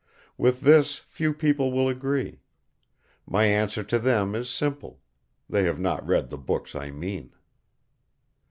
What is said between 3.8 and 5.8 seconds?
to them is simple: they have